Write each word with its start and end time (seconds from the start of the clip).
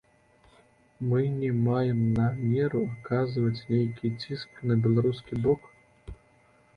Мы 1.09 1.19
не 1.41 1.49
маем 1.65 1.99
намеру 2.19 2.81
аказваць 2.93 3.65
нейкі 3.73 4.11
ціск 4.23 4.63
на 4.73 4.79
беларускі 4.87 5.33
бок. 5.45 5.61